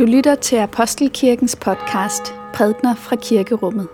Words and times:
Du 0.00 0.04
lytter 0.04 0.34
til 0.34 0.56
Apostelkirkens 0.56 1.56
podcast 1.56 2.34
Prædner 2.54 2.94
fra 2.94 3.16
Kirkerummet. 3.16 3.88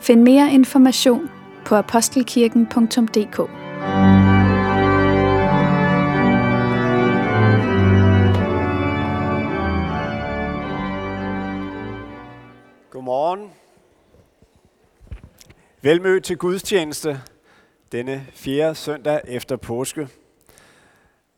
Find 0.00 0.22
mere 0.22 0.52
information 0.52 1.30
på 1.66 1.74
apostelkirken.dk. 1.74 3.36
Godmorgen. 12.90 13.50
Velmødt 15.82 16.24
til 16.24 16.36
gudstjeneste 16.36 17.20
denne 17.92 18.26
fjerde 18.32 18.74
søndag 18.74 19.20
efter 19.28 19.56
påske. 19.56 20.08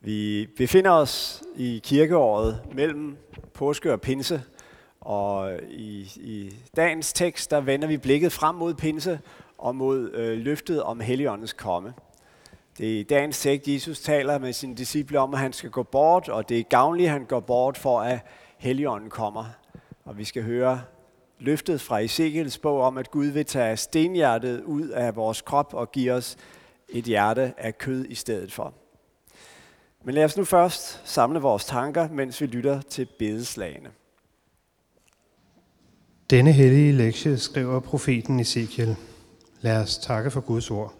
Vi 0.06 0.46
befinder 0.56 0.90
os 0.90 1.42
i 1.56 1.80
kirkeåret 1.84 2.60
mellem 2.74 3.16
påske 3.54 3.92
og 3.92 4.00
pinse, 4.00 4.42
og 5.00 5.52
i, 5.70 6.00
i 6.16 6.56
dagens 6.76 7.12
tekst, 7.12 7.50
der 7.50 7.60
vender 7.60 7.88
vi 7.88 7.96
blikket 7.96 8.32
frem 8.32 8.54
mod 8.54 8.74
pinse 8.74 9.20
og 9.58 9.76
mod 9.76 10.10
øh, 10.12 10.38
løftet 10.38 10.82
om 10.82 11.00
Helligåndens 11.00 11.52
komme. 11.52 11.94
Det 12.78 12.96
er 12.96 13.00
i 13.00 13.02
dagens 13.02 13.40
tekst, 13.40 13.68
Jesus 13.68 14.00
taler 14.00 14.38
med 14.38 14.52
sine 14.52 14.74
disciple 14.74 15.20
om, 15.20 15.34
at 15.34 15.40
han 15.40 15.52
skal 15.52 15.70
gå 15.70 15.82
bort, 15.82 16.28
og 16.28 16.48
det 16.48 16.58
er 16.58 16.62
gavnligt, 16.62 17.06
at 17.06 17.12
han 17.12 17.24
går 17.24 17.40
bort 17.40 17.78
for, 17.78 18.00
at 18.00 18.18
Helligånden 18.58 19.10
kommer. 19.10 19.44
Og 20.04 20.18
vi 20.18 20.24
skal 20.24 20.42
høre 20.42 20.80
løftet 21.38 21.80
fra 21.80 22.00
Ezekiels 22.00 22.58
bog 22.58 22.80
om, 22.80 22.98
at 22.98 23.10
Gud 23.10 23.26
vil 23.26 23.44
tage 23.44 23.76
stenhjertet 23.76 24.62
ud 24.62 24.88
af 24.88 25.16
vores 25.16 25.42
krop 25.42 25.74
og 25.74 25.92
give 25.92 26.12
os 26.12 26.36
et 26.88 27.04
hjerte 27.04 27.54
af 27.58 27.78
kød 27.78 28.04
i 28.08 28.14
stedet 28.14 28.52
for. 28.52 28.74
Men 30.06 30.14
lad 30.14 30.24
os 30.24 30.36
nu 30.36 30.44
først 30.44 31.00
samle 31.04 31.40
vores 31.40 31.64
tanker, 31.64 32.08
mens 32.12 32.40
vi 32.40 32.46
lytter 32.46 32.80
til 32.80 33.08
bedeslagene. 33.18 33.88
Denne 36.30 36.52
hellige 36.52 36.92
lektie 36.92 37.38
skriver 37.38 37.80
profeten 37.80 38.40
Ezekiel. 38.40 38.96
Lad 39.60 39.82
os 39.82 39.98
takke 39.98 40.30
for 40.30 40.40
Guds 40.40 40.70
ord. 40.70 40.94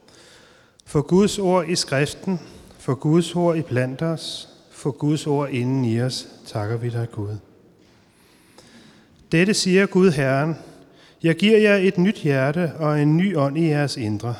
For 0.87 1.03
Guds 1.03 1.39
ord 1.39 1.69
i 1.69 1.77
skriften, 1.77 2.41
for 2.79 2.95
Guds 2.95 3.37
ord 3.37 3.57
i 3.57 3.63
blandt 3.63 4.03
os, 4.03 4.48
for 4.71 4.91
Guds 4.91 5.27
ord 5.27 5.51
inden 5.51 5.85
i 5.85 6.01
os, 6.01 6.29
takker 6.47 6.77
vi 6.77 6.91
dig 6.91 7.11
Gud. 7.11 7.37
Dette 9.33 9.55
siger 9.55 9.87
Gud 9.87 10.11
Herren, 10.11 10.55
jeg 11.23 11.37
giver 11.37 11.59
jer 11.59 11.77
et 11.77 11.98
nyt 11.98 12.17
hjerte 12.17 12.73
og 12.79 13.03
en 13.03 13.17
ny 13.17 13.37
ånd 13.37 13.59
i 13.59 13.69
jeres 13.69 13.97
indre. 13.97 14.35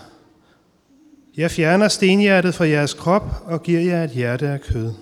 Jeg 1.37 1.51
fjerner 1.51 1.89
stenhjertet 1.89 2.55
fra 2.55 2.69
jeres 2.69 2.95
krop 2.95 3.23
og 3.45 3.62
giver 3.62 3.81
jer 3.81 4.05
et 4.05 4.11
hjerte 4.11 4.48
af 4.48 4.61
kød. 4.61 4.92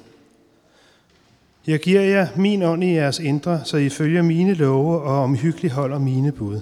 Jeg 1.67 1.81
giver 1.81 2.01
jer 2.01 2.29
min 2.37 2.63
ånd 2.63 2.85
i 2.85 2.95
jeres 2.95 3.19
indre, 3.19 3.65
så 3.65 3.77
I 3.77 3.89
følger 3.89 4.23
mine 4.23 4.55
love 4.55 5.01
og 5.01 5.23
omhyggeligt 5.23 5.75
holder 5.75 5.99
mine 5.99 6.33
bud. 6.33 6.61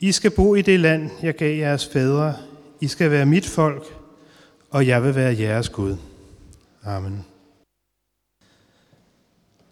I 0.00 0.12
skal 0.12 0.30
bo 0.30 0.54
i 0.54 0.62
det 0.62 0.80
land, 0.80 1.10
jeg 1.22 1.36
gav 1.36 1.56
jeres 1.56 1.86
fædre. 1.86 2.34
I 2.80 2.88
skal 2.88 3.10
være 3.10 3.26
mit 3.26 3.46
folk, 3.46 3.84
og 4.70 4.86
jeg 4.86 5.02
vil 5.02 5.14
være 5.14 5.38
jeres 5.38 5.68
Gud. 5.68 5.96
Amen. 6.84 7.24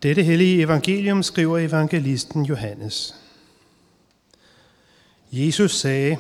Dette 0.03 0.23
hellige 0.23 0.63
evangelium 0.63 1.23
skriver 1.23 1.59
evangelisten 1.59 2.45
Johannes. 2.45 3.15
Jesus 5.33 5.75
sagde, 5.75 6.17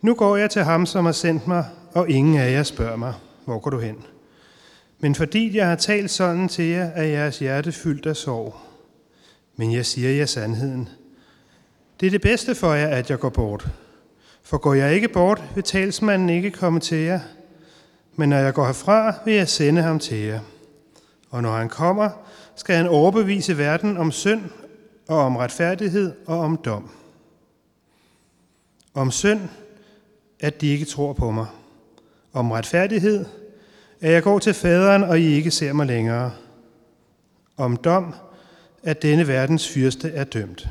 nu 0.00 0.14
går 0.14 0.36
jeg 0.36 0.50
til 0.50 0.62
ham, 0.62 0.86
som 0.86 1.04
har 1.04 1.12
sendt 1.12 1.46
mig, 1.46 1.64
og 1.92 2.10
ingen 2.10 2.36
af 2.36 2.52
jer 2.52 2.62
spørger 2.62 2.96
mig, 2.96 3.14
hvor 3.44 3.58
går 3.58 3.70
du 3.70 3.78
hen? 3.78 4.04
Men 4.98 5.14
fordi 5.14 5.56
jeg 5.56 5.68
har 5.68 5.76
talt 5.76 6.10
sådan 6.10 6.48
til 6.48 6.64
jer, 6.64 6.84
er 6.84 7.02
jeres 7.02 7.38
hjerte 7.38 7.72
fyldt 7.72 8.06
af 8.06 8.16
sorg. 8.16 8.56
Men 9.56 9.72
jeg 9.72 9.86
siger 9.86 10.10
jer 10.10 10.26
sandheden. 10.26 10.88
Det 12.00 12.06
er 12.06 12.10
det 12.10 12.20
bedste 12.20 12.54
for 12.54 12.74
jer, 12.74 12.88
at 12.88 13.10
jeg 13.10 13.18
går 13.18 13.28
bort. 13.28 13.68
For 14.42 14.58
går 14.58 14.74
jeg 14.74 14.94
ikke 14.94 15.08
bort, 15.08 15.42
vil 15.54 15.64
talsmanden 15.64 16.28
ikke 16.28 16.50
komme 16.50 16.80
til 16.80 16.98
jer. 16.98 17.20
Men 18.16 18.28
når 18.28 18.36
jeg 18.36 18.54
går 18.54 18.66
herfra, 18.66 19.14
vil 19.24 19.34
jeg 19.34 19.48
sende 19.48 19.82
ham 19.82 19.98
til 19.98 20.18
jer. 20.18 20.40
Og 21.30 21.42
når 21.42 21.52
han 21.52 21.68
kommer, 21.68 22.10
skal 22.54 22.76
han 22.76 22.88
overbevise 22.88 23.58
verden 23.58 23.96
om 23.96 24.12
synd 24.12 24.42
og 25.08 25.18
om 25.18 25.36
retfærdighed 25.36 26.12
og 26.26 26.38
om 26.38 26.56
dom. 26.56 26.90
Om 28.94 29.10
synd, 29.10 29.40
at 30.40 30.60
de 30.60 30.66
ikke 30.66 30.84
tror 30.84 31.12
på 31.12 31.30
mig. 31.30 31.46
Om 32.32 32.50
retfærdighed, 32.50 33.24
at 34.00 34.12
jeg 34.12 34.22
går 34.22 34.38
til 34.38 34.54
faderen, 34.54 35.02
og 35.02 35.20
I 35.20 35.24
ikke 35.24 35.50
ser 35.50 35.72
mig 35.72 35.86
længere. 35.86 36.32
Om 37.56 37.76
dom, 37.76 38.14
at 38.82 39.02
denne 39.02 39.28
verdens 39.28 39.68
fyrste 39.68 40.10
er 40.10 40.24
dømt. 40.24 40.68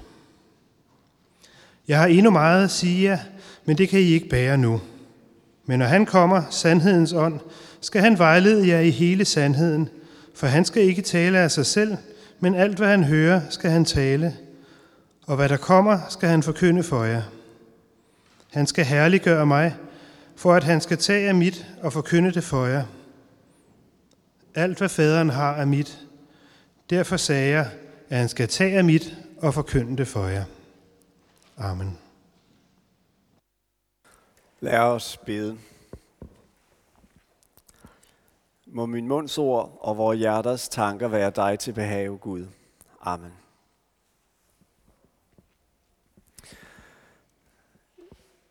Jeg 1.88 2.00
har 2.00 2.06
endnu 2.06 2.32
meget 2.32 2.64
at 2.64 2.72
sige 2.72 3.10
jer, 3.10 3.18
men 3.66 3.78
det 3.78 3.90
kan 3.90 4.00
I 4.00 4.04
ikke 4.04 4.30
bære 4.30 4.58
nu. 4.58 4.82
Men 5.66 5.80
når 5.80 5.86
han 5.86 6.06
kommer, 6.06 6.44
sandhedens 6.50 7.14
ånd, 7.14 7.40
skal 7.82 8.02
han 8.02 8.18
vejlede 8.18 8.68
jer 8.68 8.80
i 8.80 8.90
hele 8.90 9.26
sandheden, 9.26 9.90
for 10.36 10.48
han 10.48 10.66
skal 10.66 10.84
ikke 10.84 11.02
tale 11.02 11.40
af 11.40 11.52
sig 11.52 11.66
selv, 11.66 11.98
men 12.40 12.56
alt 12.56 12.78
hvad 12.78 12.88
han 12.88 13.04
hører, 13.04 13.42
skal 13.50 13.70
han 13.70 13.86
tale, 13.86 14.36
og 15.26 15.36
hvad 15.36 15.50
der 15.50 15.58
kommer, 15.58 16.00
skal 16.10 16.30
han 16.30 16.44
forkynde 16.44 16.84
for 16.84 17.04
jer. 17.04 17.22
Han 18.58 18.68
skal 18.68 18.86
herliggøre 18.86 19.46
mig, 19.46 19.76
for 20.36 20.54
at 20.54 20.64
han 20.64 20.82
skal 20.82 20.98
tage 20.98 21.28
af 21.28 21.36
mit 21.36 21.66
og 21.82 21.94
forkynde 21.94 22.32
det 22.34 22.44
for 22.44 22.66
jer. 22.66 22.86
Alt 24.56 24.78
hvad 24.78 24.90
faderen 24.90 25.30
har 25.30 25.56
er 25.56 25.66
mit. 25.66 26.00
Derfor 26.90 27.18
sagde 27.18 27.50
jeg, 27.50 27.72
at 28.10 28.18
han 28.18 28.30
skal 28.30 28.48
tage 28.48 28.78
af 28.78 28.84
mit 28.84 29.18
og 29.38 29.54
forkynde 29.54 29.98
det 29.98 30.08
for 30.08 30.28
jer. 30.28 30.44
Amen. 31.58 31.98
Lad 34.60 34.80
os 34.80 35.18
bede. 35.18 35.58
Må 38.66 38.86
min 38.86 39.08
munds 39.08 39.38
ord 39.38 39.78
og 39.82 39.98
vores 39.98 40.20
hjerters 40.20 40.70
tanker 40.70 41.08
være 41.08 41.32
dig 41.36 41.60
til 41.60 41.74
behag, 41.74 42.20
Gud. 42.20 42.46
Amen. 43.02 43.32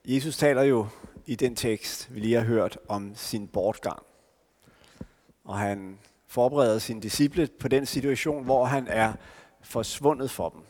Jesus 0.08 0.36
taler 0.36 0.62
jo 0.62 0.86
i 1.26 1.34
den 1.34 1.56
tekst, 1.56 2.14
vi 2.14 2.20
lige 2.20 2.34
har 2.34 2.44
hørt, 2.44 2.78
om 2.88 3.14
sin 3.14 3.48
bortgang. 3.48 4.02
Og 5.44 5.58
han 5.58 5.98
forbereder 6.26 6.78
sine 6.78 7.00
disciple 7.00 7.48
på 7.60 7.68
den 7.68 7.86
situation, 7.86 8.44
hvor 8.44 8.64
han 8.64 8.86
er 8.88 9.12
forsvundet 9.62 10.30
for 10.30 10.48
dem. 10.48 10.60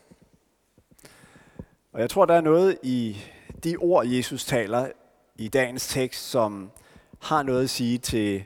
Og 1.92 2.00
jeg 2.00 2.10
tror, 2.10 2.24
der 2.24 2.34
er 2.34 2.40
noget 2.40 2.78
i 2.82 3.16
de 3.64 3.76
ord, 3.76 4.06
Jesus 4.06 4.44
taler 4.44 4.90
i 5.36 5.48
dagens 5.48 5.88
tekst, 5.88 6.30
som 6.30 6.70
har 7.20 7.42
noget 7.42 7.64
at 7.64 7.70
sige 7.70 7.98
til 7.98 8.44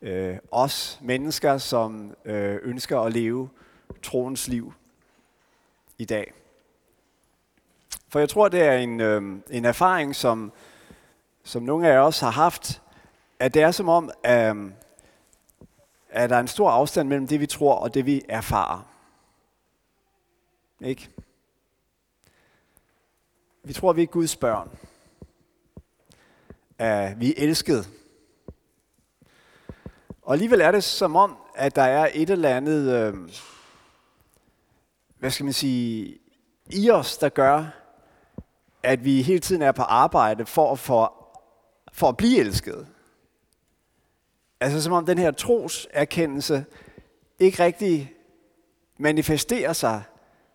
øh, 0.00 0.36
os 0.50 0.98
mennesker, 1.02 1.58
som 1.58 2.14
øh, 2.24 2.58
ønsker 2.62 3.00
at 3.00 3.12
leve 3.12 3.48
troens 4.02 4.48
liv 4.48 4.72
i 5.98 6.04
dag. 6.04 6.32
For 8.12 8.18
jeg 8.18 8.28
tror, 8.28 8.48
det 8.48 8.62
er 8.62 8.72
en, 8.72 9.00
øh, 9.00 9.22
en 9.50 9.64
erfaring, 9.64 10.16
som, 10.16 10.52
som 11.44 11.62
nogle 11.62 11.88
af 11.88 11.98
os 11.98 12.20
har 12.20 12.30
haft, 12.30 12.82
at 13.38 13.54
det 13.54 13.62
er 13.62 13.70
som 13.70 13.88
om, 13.88 14.10
øh, 14.26 14.72
at 16.10 16.30
der 16.30 16.36
er 16.36 16.40
en 16.40 16.48
stor 16.48 16.70
afstand 16.70 17.08
mellem 17.08 17.26
det, 17.26 17.40
vi 17.40 17.46
tror, 17.46 17.74
og 17.74 17.94
det, 17.94 18.06
vi 18.06 18.22
erfarer. 18.28 18.88
Ikke? 20.80 21.10
Vi 23.62 23.72
tror, 23.72 23.92
vi 23.92 24.02
er 24.02 24.06
Guds 24.06 24.36
børn. 24.36 24.78
At 26.78 27.20
vi 27.20 27.28
er 27.28 27.34
elsket. 27.36 27.88
Og 30.22 30.32
alligevel 30.32 30.60
er 30.60 30.70
det 30.70 30.84
som 30.84 31.16
om, 31.16 31.36
at 31.54 31.76
der 31.76 31.82
er 31.82 32.10
et 32.14 32.30
eller 32.30 32.56
andet, 32.56 32.92
øh, 32.92 33.14
hvad 35.18 35.30
skal 35.30 35.44
man 35.44 35.52
sige, 35.52 36.18
i 36.66 36.90
os, 36.90 37.18
der 37.18 37.28
gør, 37.28 37.81
at 38.82 39.04
vi 39.04 39.22
hele 39.22 39.40
tiden 39.40 39.62
er 39.62 39.72
på 39.72 39.82
arbejde 39.82 40.46
for 40.46 40.72
at, 40.72 40.78
for, 40.78 41.14
for 41.92 42.08
at 42.08 42.16
blive 42.16 42.38
elsket. 42.38 42.86
Altså 44.60 44.82
som 44.82 44.92
om 44.92 45.06
den 45.06 45.18
her 45.18 45.30
troserkendelse 45.30 46.64
ikke 47.38 47.64
rigtig 47.64 48.12
manifesterer 48.98 49.72
sig 49.72 50.02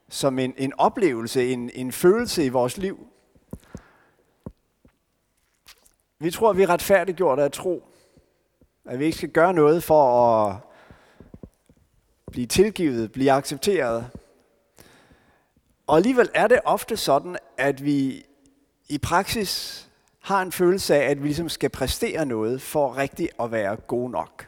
som 0.09 0.39
en, 0.39 0.53
en 0.57 0.73
oplevelse, 0.77 1.53
en, 1.53 1.69
en 1.73 1.91
følelse 1.91 2.45
i 2.45 2.49
vores 2.49 2.77
liv. 2.77 3.07
Vi 6.19 6.31
tror, 6.31 6.49
at 6.49 6.57
vi 6.57 6.63
er 6.63 6.69
retfærdiggjort 6.69 7.39
af 7.39 7.51
tro. 7.51 7.83
At 8.85 8.99
vi 8.99 9.05
ikke 9.05 9.17
skal 9.17 9.29
gøre 9.29 9.53
noget 9.53 9.83
for 9.83 10.23
at 10.23 10.57
blive 12.31 12.47
tilgivet, 12.47 13.11
blive 13.11 13.31
accepteret. 13.31 14.09
Og 15.87 15.97
alligevel 15.97 16.29
er 16.33 16.47
det 16.47 16.59
ofte 16.65 16.97
sådan, 16.97 17.37
at 17.57 17.85
vi 17.85 18.25
i 18.87 18.97
praksis 18.97 19.83
har 20.19 20.41
en 20.41 20.51
følelse 20.51 20.95
af, 20.95 21.09
at 21.09 21.23
vi 21.23 21.27
ligesom 21.27 21.49
skal 21.49 21.69
præstere 21.69 22.25
noget 22.25 22.61
for 22.61 22.97
rigtigt 22.97 23.31
at 23.39 23.51
være 23.51 23.75
gode 23.75 24.11
nok. 24.11 24.47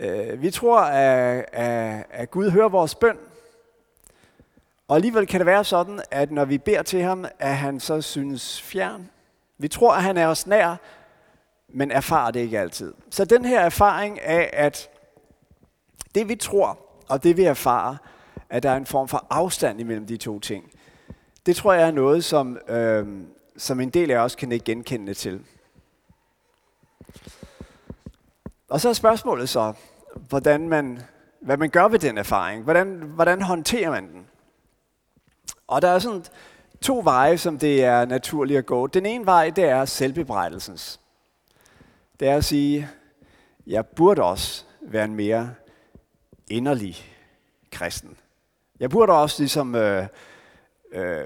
Øh, 0.00 0.42
vi 0.42 0.50
tror, 0.50 0.80
at, 0.80 1.44
at, 1.52 2.06
at 2.10 2.30
Gud 2.30 2.50
hører 2.50 2.68
vores 2.68 2.94
bøn. 2.94 3.18
Og 4.88 4.96
alligevel 4.96 5.26
kan 5.26 5.40
det 5.40 5.46
være 5.46 5.64
sådan, 5.64 6.00
at 6.10 6.30
når 6.30 6.44
vi 6.44 6.58
beder 6.58 6.82
til 6.82 7.02
ham, 7.02 7.24
at 7.38 7.56
han 7.56 7.80
så 7.80 8.00
synes 8.00 8.62
fjern. 8.62 9.10
Vi 9.58 9.68
tror, 9.68 9.92
at 9.92 10.02
han 10.02 10.16
er 10.16 10.26
os 10.26 10.46
nær, 10.46 10.76
men 11.68 11.90
erfarer 11.90 12.30
det 12.30 12.40
ikke 12.40 12.60
altid. 12.60 12.94
Så 13.10 13.24
den 13.24 13.44
her 13.44 13.60
erfaring 13.60 14.20
af, 14.20 14.50
at 14.52 14.88
det 16.14 16.28
vi 16.28 16.36
tror, 16.36 16.78
og 17.08 17.22
det 17.22 17.36
vi 17.36 17.44
erfarer, 17.44 17.96
at 18.50 18.62
der 18.62 18.70
er 18.70 18.76
en 18.76 18.86
form 18.86 19.08
for 19.08 19.26
afstand 19.30 19.80
imellem 19.80 20.06
de 20.06 20.16
to 20.16 20.40
ting, 20.40 20.72
det 21.46 21.56
tror 21.56 21.72
jeg 21.72 21.86
er 21.86 21.90
noget, 21.90 22.24
som, 22.24 22.58
øh, 22.68 23.06
som 23.56 23.80
en 23.80 23.90
del 23.90 24.10
af 24.10 24.18
os 24.18 24.34
kan 24.34 24.52
ikke 24.52 24.64
genkende 24.64 25.14
til. 25.14 25.44
Og 28.68 28.80
så 28.80 28.88
er 28.88 28.92
spørgsmålet 28.92 29.48
så, 29.48 29.72
hvordan 30.28 30.68
man, 30.68 31.02
hvad 31.40 31.56
man 31.56 31.70
gør 31.70 31.88
ved 31.88 31.98
den 31.98 32.18
erfaring. 32.18 32.64
Hvordan, 32.64 32.88
hvordan 33.14 33.42
håndterer 33.42 33.90
man 33.90 34.12
den? 34.12 34.26
Og 35.66 35.82
der 35.82 35.88
er 35.88 35.98
sådan 35.98 36.24
to 36.80 37.00
veje, 37.04 37.38
som 37.38 37.58
det 37.58 37.84
er 37.84 38.04
naturligt 38.04 38.58
at 38.58 38.66
gå. 38.66 38.86
Den 38.86 39.06
ene 39.06 39.26
vej, 39.26 39.50
det 39.50 39.64
er 39.64 39.84
selvbebrejdelsens. 39.84 41.00
Det 42.20 42.28
er 42.28 42.36
at 42.36 42.44
sige, 42.44 42.88
jeg 43.66 43.86
burde 43.86 44.22
også 44.22 44.64
være 44.80 45.04
en 45.04 45.14
mere 45.14 45.54
inderlig 46.50 46.96
kristen. 47.70 48.16
Jeg 48.80 48.90
burde 48.90 49.12
også 49.12 49.42
ligesom 49.42 49.74
øh, 49.74 50.06
øh, 50.92 51.24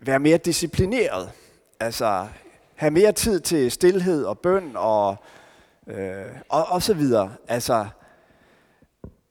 være 0.00 0.18
mere 0.18 0.36
disciplineret. 0.36 1.30
Altså 1.80 2.28
have 2.74 2.90
mere 2.90 3.12
tid 3.12 3.40
til 3.40 3.70
stillhed 3.70 4.24
og 4.24 4.38
bøn 4.38 4.72
og, 4.76 5.16
øh, 5.86 6.26
og, 6.48 6.66
og 6.68 6.82
så 6.82 6.94
videre. 6.94 7.34
Altså, 7.48 7.86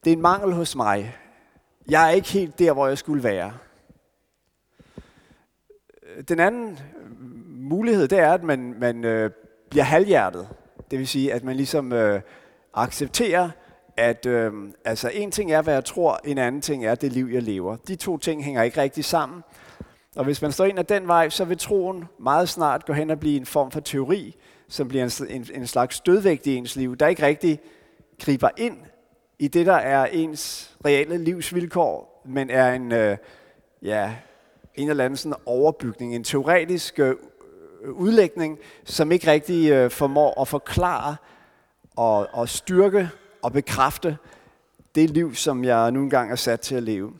det 0.04 0.12
er 0.12 0.16
en 0.16 0.22
mangel 0.22 0.54
hos 0.54 0.76
mig. 0.76 1.18
Jeg 1.90 2.08
er 2.08 2.10
ikke 2.10 2.30
helt 2.30 2.60
der, 2.60 2.74
hvor 2.74 2.88
jeg 2.88 2.98
skulle 2.98 3.24
være. 3.24 3.54
Den 6.28 6.40
anden 6.40 6.80
mulighed, 7.48 8.08
det 8.08 8.20
er, 8.20 8.34
at 8.34 8.44
man, 8.44 8.76
man 8.80 9.06
øh, 9.06 9.32
bliver 9.70 9.84
halvhjertet. 9.84 10.48
Det 10.92 11.00
vil 11.00 11.08
sige, 11.08 11.34
at 11.34 11.44
man 11.44 11.56
ligesom 11.56 11.94
øh, 11.94 12.22
accepterer, 12.74 13.50
at 14.02 14.26
øh, 14.26 14.54
altså 14.86 15.10
en 15.14 15.32
ting 15.32 15.52
er, 15.52 15.62
hvad 15.62 15.74
jeg 15.74 15.86
tror, 15.86 16.20
en 16.24 16.38
anden 16.38 16.62
ting 16.62 16.86
er 16.86 16.96
det 16.96 17.12
liv, 17.12 17.30
jeg 17.34 17.44
lever. 17.44 17.76
De 17.76 17.96
to 17.96 18.18
ting 18.18 18.44
hænger 18.44 18.64
ikke 18.64 18.82
rigtig 18.82 19.06
sammen. 19.06 19.44
Og 20.16 20.24
hvis 20.24 20.42
man 20.42 20.52
står 20.52 20.66
ind 20.66 20.80
ad 20.80 20.84
den 20.84 21.08
vej, 21.08 21.30
så 21.30 21.46
vil 21.46 21.58
troen 21.58 22.06
meget 22.20 22.50
snart 22.50 22.86
gå 22.86 22.94
hen 22.94 23.10
og 23.10 23.20
blive 23.20 23.38
en 23.38 23.46
form 23.46 23.72
for 23.72 23.80
teori, 23.80 24.36
som 24.68 24.88
bliver 24.88 25.04
en, 25.04 25.28
en, 25.30 25.48
en 25.54 25.68
slags 25.68 25.96
stødvægt 25.96 26.48
i 26.48 26.56
ens 26.56 26.76
liv, 26.76 26.98
der 26.98 27.08
ikke 27.08 27.26
rigtig 27.26 27.60
griber 28.20 28.50
ind 28.58 28.78
i 29.40 29.48
det, 29.48 29.66
der 29.66 29.76
er 29.76 30.06
ens 30.06 30.74
reelle 30.86 31.18
livsvilkår, 31.18 32.22
men 32.26 32.50
er 32.50 32.74
en, 32.74 32.92
øh, 32.92 33.18
ja, 33.82 34.16
en 34.76 34.90
eller 34.90 35.06
anden 35.06 35.18
sådan 35.18 35.38
overbygning, 35.46 36.16
en 36.16 36.24
teoretisk 36.24 37.00
øh, 37.00 37.16
udlægning, 37.92 38.60
som 38.84 39.12
ikke 39.12 39.32
rigtig 39.32 39.72
øh, 39.72 39.92
formår 39.92 40.42
at 40.42 40.48
forklare 40.48 41.16
og, 41.96 42.28
og 42.34 42.50
styrke 42.50 43.10
og 43.44 43.54
bekræfte 43.54 44.18
det 44.96 45.10
liv, 45.10 45.36
som 45.36 45.64
jeg 45.64 45.92
nu 45.92 46.02
engang 46.04 46.32
er 46.32 46.36
sat 46.36 46.60
til 46.60 46.76
at 46.76 46.84
leve. 46.84 47.14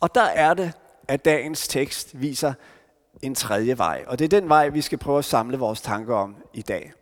Og 0.00 0.14
der 0.14 0.24
er 0.24 0.54
det, 0.54 0.72
at 1.08 1.24
dagens 1.24 1.68
tekst 1.68 2.20
viser 2.20 2.54
en 3.22 3.34
tredje 3.34 3.78
vej. 3.78 4.04
Og 4.06 4.18
det 4.18 4.24
er 4.24 4.40
den 4.40 4.48
vej, 4.48 4.68
vi 4.68 4.80
skal 4.80 4.98
prøve 4.98 5.18
at 5.18 5.24
samle 5.24 5.58
vores 5.58 5.80
tanker 5.80 6.14
om 6.14 6.36
i 6.54 6.62
dag. 6.62 6.92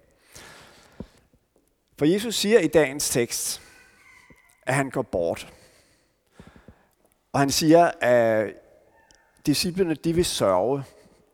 For 1.99 2.05
Jesus 2.05 2.35
siger 2.35 2.59
i 2.59 2.67
dagens 2.67 3.11
tekst, 3.11 3.63
at 4.63 4.75
han 4.75 4.91
går 4.91 5.03
bort. 5.03 5.53
Og 7.33 7.41
han 7.41 7.51
siger, 7.51 7.91
at 8.01 8.53
disciplene 9.47 9.95
de 9.95 10.13
vil 10.13 10.25
sørge, 10.25 10.85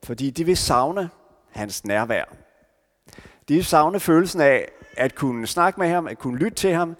fordi 0.02 0.30
de 0.30 0.44
vil 0.44 0.56
savne 0.56 1.10
hans 1.50 1.84
nærvær. 1.84 2.24
De 3.48 3.54
vil 3.54 3.64
savne 3.64 4.00
følelsen 4.00 4.40
af 4.40 4.68
at 4.96 5.14
kunne 5.14 5.46
snakke 5.46 5.80
med 5.80 5.88
ham, 5.88 6.06
at 6.06 6.18
kunne 6.18 6.38
lytte 6.38 6.56
til 6.56 6.74
ham, 6.74 6.96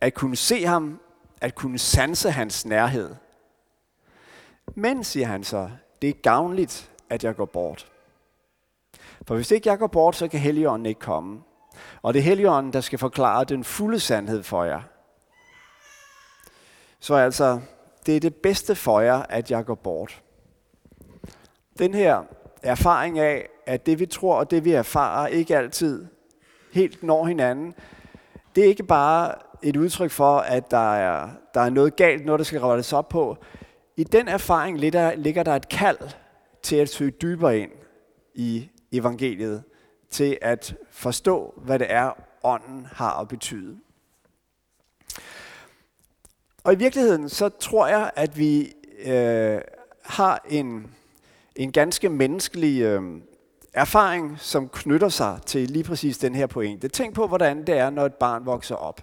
at 0.00 0.14
kunne 0.14 0.36
se 0.36 0.66
ham, 0.66 1.00
at 1.40 1.54
kunne 1.54 1.78
sanse 1.78 2.30
hans 2.30 2.66
nærhed. 2.66 3.14
Men, 4.74 5.04
siger 5.04 5.26
han 5.26 5.44
så, 5.44 5.70
det 6.02 6.10
er 6.10 6.14
gavnligt, 6.22 6.90
at 7.10 7.24
jeg 7.24 7.36
går 7.36 7.44
bort. 7.44 7.92
For 9.26 9.34
hvis 9.34 9.50
ikke 9.50 9.68
jeg 9.68 9.78
går 9.78 9.86
bort, 9.86 10.16
så 10.16 10.28
kan 10.28 10.40
Helligånden 10.40 10.86
ikke 10.86 11.00
komme. 11.00 11.42
Og 12.02 12.14
det 12.14 12.20
er 12.20 12.24
Helligånden, 12.24 12.72
der 12.72 12.80
skal 12.80 12.98
forklare 12.98 13.44
den 13.44 13.64
fulde 13.64 14.00
sandhed 14.00 14.42
for 14.42 14.64
jer. 14.64 14.80
Så 17.00 17.14
altså, 17.14 17.60
det 18.06 18.16
er 18.16 18.20
det 18.20 18.34
bedste 18.34 18.74
for 18.74 19.00
jer, 19.00 19.22
at 19.22 19.50
jeg 19.50 19.64
går 19.64 19.74
bort. 19.74 20.22
Den 21.78 21.94
her 21.94 22.22
erfaring 22.62 23.18
af, 23.18 23.48
at 23.66 23.86
det 23.86 23.98
vi 23.98 24.06
tror 24.06 24.36
og 24.36 24.50
det 24.50 24.64
vi 24.64 24.72
erfarer 24.72 25.26
ikke 25.26 25.56
altid 25.56 26.06
helt 26.76 27.02
når 27.02 27.26
hinanden, 27.26 27.74
det 28.54 28.64
er 28.64 28.68
ikke 28.68 28.82
bare 28.82 29.34
et 29.62 29.76
udtryk 29.76 30.10
for, 30.10 30.38
at 30.38 30.70
der 30.70 30.94
er, 30.94 31.30
der 31.54 31.60
er 31.60 31.70
noget 31.70 31.96
galt, 31.96 32.26
noget 32.26 32.38
der 32.38 32.44
skal 32.44 32.60
rettes 32.60 32.92
op 32.92 33.08
på. 33.08 33.36
I 33.96 34.04
den 34.04 34.28
erfaring 34.28 34.78
ligger, 35.16 35.42
der 35.42 35.56
et 35.56 35.68
kald 35.68 35.98
til 36.62 36.76
at 36.76 36.88
søge 36.88 37.10
dybere 37.10 37.58
ind 37.58 37.70
i 38.34 38.68
evangeliet, 38.92 39.62
til 40.10 40.38
at 40.42 40.76
forstå, 40.90 41.54
hvad 41.56 41.78
det 41.78 41.86
er, 41.90 42.10
ånden 42.42 42.86
har 42.92 43.20
at 43.20 43.28
betyde. 43.28 43.76
Og 46.64 46.72
i 46.72 46.76
virkeligheden, 46.76 47.28
så 47.28 47.48
tror 47.48 47.86
jeg, 47.86 48.10
at 48.16 48.38
vi 48.38 48.72
øh, 49.04 49.60
har 50.02 50.44
en, 50.48 50.90
en 51.56 51.72
ganske 51.72 52.08
menneskelig 52.08 52.82
øh, 52.82 53.02
erfaring, 53.76 54.40
som 54.40 54.68
knytter 54.68 55.08
sig 55.08 55.38
til 55.46 55.70
lige 55.70 55.84
præcis 55.84 56.18
den 56.18 56.34
her 56.34 56.46
pointe. 56.46 56.88
Tænk 56.88 57.14
på, 57.14 57.26
hvordan 57.26 57.66
det 57.66 57.78
er, 57.78 57.90
når 57.90 58.06
et 58.06 58.14
barn 58.14 58.46
vokser 58.46 58.74
op. 58.74 59.00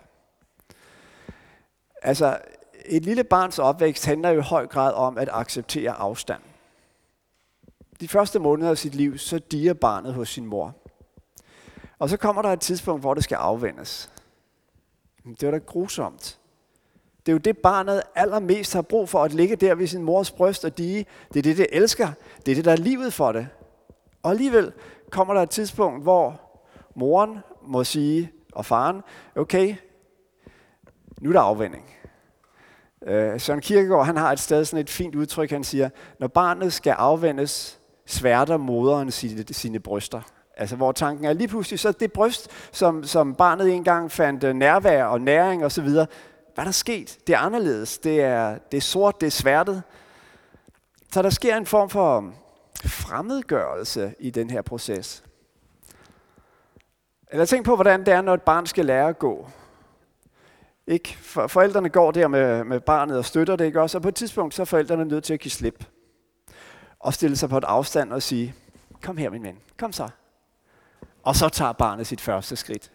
Altså, 2.02 2.38
et 2.86 3.06
lille 3.06 3.24
barns 3.24 3.60
opvækst 3.60 4.06
handler 4.06 4.30
jo 4.30 4.40
i 4.40 4.44
høj 4.44 4.68
grad 4.68 4.94
om 4.94 5.18
at 5.18 5.30
acceptere 5.31 5.92
afstand. 5.92 6.42
De 8.00 8.08
første 8.08 8.40
måneder 8.40 8.72
af 8.72 8.78
sit 8.78 8.96
liv, 8.96 9.18
så 9.18 9.40
diger 9.40 9.74
barnet 9.74 10.13
hos 10.13 10.30
sin 10.30 10.46
mor. 10.46 10.75
Og 12.00 12.10
så 12.10 12.18
kommer 12.18 12.42
der 12.42 12.50
et 12.50 12.62
tidspunkt, 12.62 13.01
hvor 13.01 13.13
det 13.13 13.24
skal 13.24 13.36
afvendes. 13.36 14.12
Det 15.39 15.44
er 15.44 15.51
da 15.51 15.58
grusomt. 15.58 16.39
Det 17.25 17.32
er 17.32 17.34
jo 17.34 17.39
det, 17.39 17.58
barnet 17.58 18.01
allermest 18.15 18.74
har 18.74 18.82
brug 18.82 19.10
for, 19.10 19.24
at 19.24 19.34
ligge 19.34 19.56
der 19.56 19.75
ved 19.75 19.88
sin 19.88 20.03
mors 20.03 20.32
bryst 20.32 20.65
og 20.65 20.77
dige. 20.77 21.06
Det 21.34 21.39
er 21.39 21.44
det, 21.44 21.58
det 21.58 21.68
elsker. 21.72 22.12
Det 22.46 22.51
er 22.51 22.56
det, 22.56 22.65
der 22.65 22.72
er 22.72 22.75
livet 22.75 23.13
for 23.13 23.32
det. 23.32 23.48
Og 24.24 24.32
alligevel 24.32 24.72
kommer 25.10 25.34
der 25.34 25.42
et 25.42 25.50
tidspunkt, 25.50 26.03
hvor 26.03 26.42
moren 26.96 27.39
må 27.62 27.84
sige, 27.84 28.32
og 28.53 28.65
faren, 28.65 29.01
okay, 29.36 29.75
nu 31.22 31.30
er 31.30 31.34
der 31.34 31.39
afvending. 31.39 31.86
Øh, 33.06 33.39
Søren 33.39 33.62
Kierkegaard 33.62 34.06
han 34.06 34.18
har 34.18 34.32
et 34.32 34.39
sted 34.39 34.65
sådan 34.65 34.84
et 34.84 34.89
fint 34.89 35.15
udtryk, 35.15 35.51
han 35.51 35.63
siger, 35.63 35.89
når 36.20 36.27
barnet 36.27 36.74
skal 36.74 36.92
afvendes, 36.92 37.80
sværter 38.06 38.58
moderen 38.58 39.12
sine, 39.12 39.46
sine 39.51 39.80
bryster. 39.80 40.22
Altså 40.58 40.75
hvor 40.75 40.92
tanken 40.92 41.25
er 41.25 41.34
lige 41.34 41.48
pludselig, 41.48 41.80
så 41.80 41.92
det 41.92 42.13
bryst, 42.13 42.51
som, 42.72 43.03
som 43.03 43.36
barnet 43.36 43.74
engang 43.74 44.12
fandt 44.12 44.44
øh, 44.44 44.56
nærvær 44.56 45.06
og 45.06 45.22
næring 45.22 45.65
osv., 45.65 45.89
hvad 46.53 46.63
er 46.63 46.63
der 46.63 46.72
sket? 46.72 47.18
Det 47.27 47.36
er 47.36 47.39
anderledes. 47.39 47.98
Det 47.98 48.22
er, 48.22 48.58
det 48.72 48.77
er 48.77 48.82
sort, 48.82 49.22
det 49.22 49.27
er 49.27 49.32
sværtet. 49.32 49.84
Så 51.12 51.22
der 51.22 51.30
sker 51.30 51.58
en 51.58 51.65
form 51.65 51.89
for 51.89 52.34
fremmedgørelse 52.86 54.15
i 54.20 54.30
den 54.30 54.50
her 54.50 54.62
proces. 54.62 55.24
Eller 57.32 57.46
tænk 57.46 57.65
på, 57.65 57.75
hvordan 57.75 58.06
det 58.06 58.13
er, 58.13 58.22
når 58.22 58.34
et 58.34 58.42
barn 58.42 58.65
skal 58.65 58.86
lære 58.86 59.10
at 59.10 59.20
gå. 59.20 59.50
Ikke? 60.88 61.18
For, 61.22 61.48
forældrene 61.48 61.89
går 61.89 62.12
der 62.12 62.27
med, 62.27 62.63
med 62.63 62.80
barnet 62.80 63.18
og 63.18 63.25
støtter 63.25 63.56
det, 63.56 63.65
ikke 63.65 63.82
også? 63.82 63.98
Og 63.98 64.01
på 64.01 64.08
et 64.08 64.15
tidspunkt, 64.15 64.53
så 64.53 64.62
er 64.62 64.65
forældrene 64.65 65.06
nødt 65.06 65.24
til 65.24 65.34
at 65.34 65.39
give 65.39 65.51
slip. 65.51 65.86
Og 67.00 67.13
stille 67.13 67.36
sig 67.36 67.50
på 67.50 67.58
et 67.58 67.63
afstand 67.63 68.13
og 68.13 68.22
sige, 68.22 68.56
kom 69.01 69.18
her 69.18 69.30
min 69.30 69.44
ven, 69.44 69.60
kom 69.77 69.94
så. 69.94 70.10
Og 71.24 71.36
så 71.36 71.50
tager 71.50 71.72
barnet 71.72 72.08
sit 72.08 72.22
første 72.22 72.56
skridt. 72.56 72.92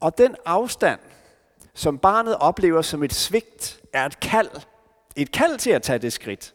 Og 0.00 0.18
den 0.18 0.36
afstand, 0.44 1.00
som 1.74 1.98
barnet 1.98 2.36
oplever 2.36 2.82
som 2.82 3.02
et 3.02 3.12
svigt, 3.14 3.80
er 3.92 4.06
et 4.06 4.20
kald. 4.20 4.50
Et 5.16 5.32
kald 5.32 5.58
til 5.58 5.70
at 5.70 5.82
tage 5.82 5.98
det 5.98 6.12
skridt. 6.12 6.54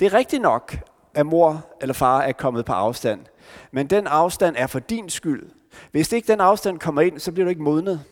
Det 0.00 0.06
er 0.06 0.14
rigtigt 0.14 0.42
nok, 0.42 0.76
at 1.14 1.26
mor 1.26 1.66
eller 1.80 1.92
far 1.92 2.20
er 2.20 2.32
kommet 2.32 2.64
på 2.64 2.72
afstand. 2.72 3.26
Men 3.70 3.86
den 3.86 4.06
afstand 4.06 4.56
er 4.58 4.66
for 4.66 4.78
din 4.78 5.10
skyld. 5.10 5.50
Hvis 5.90 6.12
ikke 6.12 6.32
den 6.32 6.40
afstand 6.40 6.78
kommer 6.78 7.02
ind, 7.02 7.18
så 7.18 7.32
bliver 7.32 7.44
du 7.44 7.50
ikke 7.50 7.62
modnet. 7.62 8.04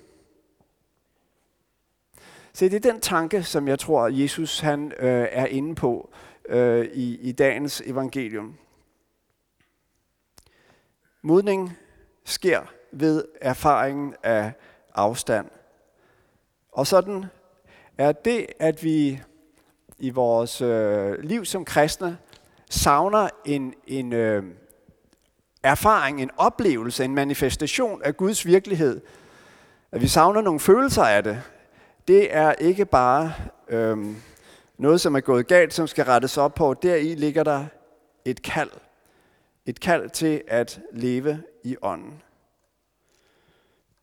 Se, 2.52 2.70
det 2.70 2.86
er 2.86 2.92
den 2.92 3.00
tanke, 3.00 3.42
som 3.42 3.68
jeg 3.68 3.78
tror, 3.78 4.08
Jesus 4.08 4.60
han, 4.60 4.92
øh, 4.98 5.28
er 5.30 5.46
inde 5.46 5.74
på 5.74 6.10
øh, 6.48 6.84
i, 6.84 7.18
i 7.18 7.32
dagens 7.32 7.82
evangelium. 7.86 8.54
Modning 11.22 11.76
sker 12.24 12.60
ved 12.92 13.24
erfaringen 13.40 14.14
af 14.22 14.52
afstand. 14.94 15.50
Og 16.72 16.86
sådan 16.86 17.24
er 17.98 18.12
det, 18.12 18.46
at 18.58 18.84
vi 18.84 19.22
i 20.04 20.10
vores 20.10 20.60
øh, 20.60 21.18
liv 21.18 21.44
som 21.44 21.64
kristne 21.64 22.18
savner 22.70 23.28
en, 23.44 23.74
en 23.86 24.12
øh, 24.12 24.44
erfaring, 25.62 26.22
en 26.22 26.30
oplevelse, 26.36 27.04
en 27.04 27.14
manifestation 27.14 28.02
af 28.02 28.16
Guds 28.16 28.46
virkelighed. 28.46 29.00
At 29.92 30.00
vi 30.00 30.08
savner 30.08 30.40
nogle 30.40 30.60
følelser 30.60 31.02
af 31.02 31.24
det. 31.24 31.42
Det 32.08 32.36
er 32.36 32.52
ikke 32.52 32.84
bare 32.84 33.32
øh, 33.68 33.98
noget, 34.78 35.00
som 35.00 35.14
er 35.14 35.20
gået 35.20 35.46
galt, 35.46 35.74
som 35.74 35.86
skal 35.86 36.04
rettes 36.04 36.38
op 36.38 36.54
på. 36.54 36.74
Deri 36.74 37.14
ligger 37.14 37.44
der 37.44 37.64
et 38.24 38.42
kald. 38.42 38.70
Et 39.66 39.80
kald 39.80 40.10
til 40.10 40.42
at 40.48 40.80
leve 40.92 41.42
i 41.62 41.76
ånden. 41.82 42.22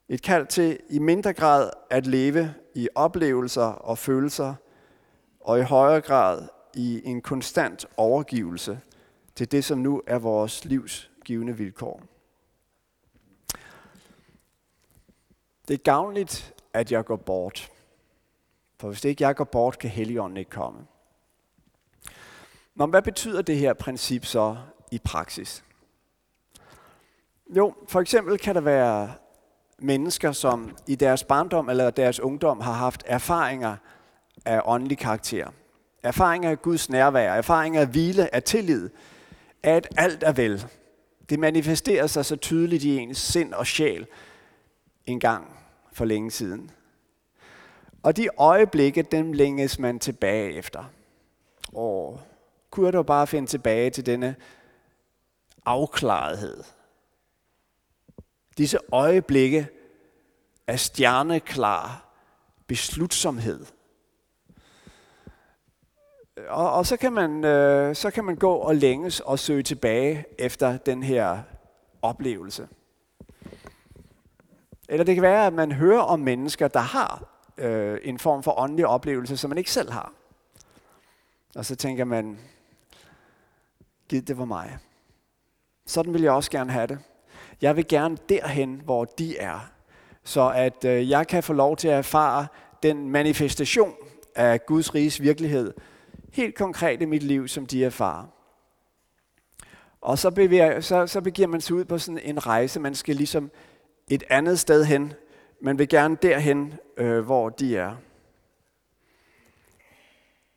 Et 0.10 0.22
kald 0.22 0.48
til 0.48 0.80
i 0.90 1.00
mindre 1.00 1.34
grad 1.34 1.70
at 1.90 2.08
leve 2.08 2.54
i 2.76 2.90
oplevelser 2.96 3.64
og 3.64 3.98
følelser, 3.98 4.56
og 5.42 5.60
i 5.60 5.62
højere 5.62 6.02
grad 6.02 6.48
i 6.74 7.02
en 7.06 7.22
konstant 7.22 7.86
overgivelse 7.98 8.80
til 9.36 9.52
det, 9.52 9.66
som 9.66 9.78
nu 9.78 10.02
er 10.08 10.20
vores 10.20 10.66
livs 10.66 11.12
givende 11.26 11.58
vilkår. 11.58 12.02
Det 15.68 15.74
er 15.74 15.84
gavnligt, 15.84 16.54
at 16.74 16.92
jeg 16.92 17.06
går 17.06 17.16
bort. 17.16 17.72
For 18.80 18.88
hvis 18.88 19.06
ikke 19.06 19.24
jeg 19.24 19.36
går 19.36 19.44
bort, 19.44 19.80
kan 19.80 19.90
Helligånden 19.90 20.38
ikke 20.38 20.52
komme. 20.52 20.86
Men 22.76 22.90
hvad 22.90 23.02
betyder 23.02 23.42
det 23.42 23.58
her 23.58 23.74
princip 23.74 24.26
så 24.26 24.58
i 24.92 25.00
praksis? 25.00 25.64
Jo, 27.56 27.76
for 27.88 28.02
eksempel 28.02 28.38
kan 28.38 28.56
der 28.56 28.62
være 28.62 29.14
mennesker, 29.80 30.32
som 30.32 30.78
i 30.88 30.96
deres 30.96 31.24
barndom 31.24 31.70
eller 31.70 31.90
deres 31.90 32.20
ungdom 32.20 32.62
har 32.62 32.74
haft 32.74 33.04
erfaringer 33.06 33.78
af 34.46 34.62
åndelig 34.66 34.98
karakter. 34.98 35.48
Erfaringer 36.04 36.50
af 36.50 36.62
Guds 36.62 36.90
nærvær, 36.90 37.34
erfaringer 37.34 37.82
af 37.82 37.88
hvile, 37.88 38.36
af 38.36 38.44
tillid, 38.44 38.90
af 39.64 39.76
at 39.76 39.88
alt 39.98 40.24
er 40.24 40.32
vel. 40.32 40.66
Det 41.30 41.40
manifesterer 41.40 42.08
sig 42.08 42.26
så 42.26 42.36
tydeligt 42.36 42.84
i 42.84 42.98
ens 42.98 43.18
sind 43.18 43.54
og 43.54 43.68
sjæl 43.68 44.08
en 45.06 45.20
gang 45.20 45.58
for 45.94 46.06
længe 46.06 46.32
siden. 46.32 46.72
Og 48.04 48.18
de 48.18 48.28
øjeblikke, 48.38 49.02
dem 49.02 49.34
længes 49.34 49.80
man 49.80 50.00
tilbage 50.00 50.54
efter. 50.54 50.84
Åh, 51.74 52.18
kunne 52.70 52.86
jeg 52.86 52.94
dog 52.94 53.06
bare 53.06 53.28
finde 53.28 53.48
tilbage 53.48 53.90
til 53.90 54.06
denne 54.06 54.36
afklarethed. 55.66 56.64
Disse 58.58 58.78
øjeblikke 58.92 59.68
af 60.68 60.80
stjerneklar 60.80 62.14
beslutsomhed. 62.68 63.66
Og, 66.52 66.72
og 66.72 66.86
så, 66.86 66.98
kan 66.98 67.14
man, 67.14 67.44
øh, 67.44 67.96
så 67.96 68.12
kan 68.12 68.26
man 68.26 68.36
gå 68.36 68.54
og 68.54 68.76
længes 68.76 69.20
og 69.20 69.40
søge 69.40 69.64
tilbage 69.64 70.26
efter 70.40 70.78
den 70.78 71.04
her 71.04 71.40
oplevelse. 72.02 72.68
Eller 74.90 75.04
det 75.04 75.16
kan 75.16 75.22
være, 75.22 75.48
at 75.48 75.54
man 75.54 75.72
hører 75.72 76.02
om 76.02 76.20
mennesker, 76.20 76.68
der 76.68 76.80
har 76.80 77.24
øh, 77.58 78.00
en 78.04 78.20
form 78.20 78.44
for 78.44 78.60
åndelig 78.60 78.88
oplevelse, 78.88 79.38
som 79.38 79.50
man 79.50 79.58
ikke 79.58 79.72
selv 79.72 79.92
har. 79.92 80.14
Og 81.56 81.66
så 81.66 81.76
tænker 81.76 82.06
man, 82.06 82.40
giv 84.10 84.22
det 84.22 84.38
var 84.38 84.46
mig. 84.46 84.78
Sådan 85.86 86.14
vil 86.14 86.22
jeg 86.22 86.32
også 86.32 86.52
gerne 86.52 86.72
have 86.72 86.88
det. 86.88 87.00
Jeg 87.62 87.76
vil 87.76 87.88
gerne 87.88 88.18
derhen, 88.30 88.82
hvor 88.86 89.06
de 89.06 89.38
er. 89.38 89.70
Så 90.24 90.52
at 90.56 90.86
øh, 90.86 91.10
jeg 91.10 91.28
kan 91.28 91.44
få 91.44 91.54
lov 91.54 91.78
til 91.78 91.88
at 91.88 91.98
erfare 91.98 92.48
den 92.84 93.10
manifestation 93.10 93.94
af 94.36 94.66
Guds 94.66 94.96
riges 94.96 95.22
virkelighed, 95.22 95.74
helt 96.32 96.56
konkret 96.56 97.02
i 97.02 97.06
mit 97.06 97.24
liv, 97.24 97.48
som 97.48 97.66
de 97.66 97.86
erfarer. 97.86 98.26
Og 100.02 100.20
så, 100.20 100.32
bevæger, 100.32 100.82
så, 100.82 101.08
så 101.08 101.22
begiver 101.22 101.48
man 101.48 101.62
sig 101.62 101.76
ud 101.76 101.86
på 101.86 101.98
sådan 101.98 102.20
en 102.24 102.48
rejse. 102.48 102.80
Man 102.80 102.96
skal 102.96 103.16
ligesom 103.16 103.52
et 104.10 104.24
andet 104.30 104.60
sted 104.60 104.86
hen. 104.86 105.14
Man 105.62 105.80
vil 105.80 105.90
gerne 105.90 106.18
derhen, 106.22 106.74
øh, 106.98 107.20
hvor 107.20 107.50
de 107.50 107.78
er. 107.78 107.96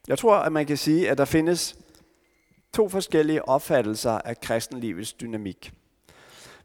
Jeg 0.09 0.19
tror, 0.19 0.37
at 0.37 0.53
man 0.53 0.67
kan 0.67 0.77
sige, 0.77 1.11
at 1.11 1.19
der 1.19 1.25
findes 1.25 1.77
to 2.73 2.89
forskellige 2.89 3.49
opfattelser 3.49 4.11
af 4.11 4.41
kristenlivets 4.41 5.13
dynamik. 5.13 5.73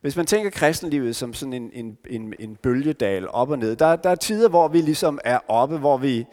Hvis 0.02 0.16
man 0.16 0.26
tænker 0.26 0.50
kristenlivet 0.50 1.16
som 1.16 1.34
sådan 1.34 1.54
en, 1.54 1.72
en, 1.74 1.98
en, 2.10 2.34
en 2.40 2.56
bølgedal 2.56 3.30
op 3.30 3.50
og 3.50 3.60
ned, 3.60 3.76
der, 3.76 3.96
der 3.96 4.10
er 4.10 4.16
tider, 4.16 4.50
hvor 4.50 4.68
vi 4.68 4.82
ligesom 4.82 5.20
er 5.24 5.40
oppe, 5.48 5.78
hvor 5.78 5.98
vi, 5.98 6.26